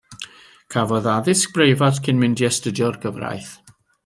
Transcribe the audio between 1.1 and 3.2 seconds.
addysg breifat cyn mynd i astudio'r